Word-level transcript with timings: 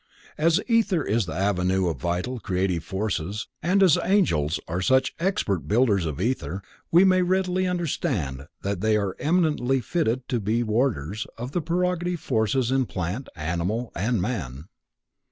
As 0.39 0.59
ether 0.67 1.03
is 1.03 1.27
the 1.27 1.35
avenue 1.35 1.85
of 1.87 1.97
vital, 2.01 2.39
creative 2.39 2.83
forces, 2.83 3.47
and 3.61 3.83
as 3.83 3.99
angels 4.03 4.59
are 4.67 4.81
such 4.81 5.13
expert 5.19 5.67
builders 5.67 6.07
of 6.07 6.19
ether, 6.19 6.63
we 6.91 7.03
may 7.03 7.21
readily 7.21 7.67
understand 7.67 8.47
that 8.63 8.81
they 8.81 8.97
are 8.97 9.15
eminently 9.19 9.79
fitted 9.79 10.27
to 10.29 10.39
be 10.39 10.63
warders 10.63 11.27
of 11.37 11.51
the 11.51 11.61
propagative 11.61 12.17
forces 12.17 12.71
in 12.71 12.87
plant, 12.87 13.29
animal 13.35 13.91
and 13.95 14.19
man. 14.23 14.63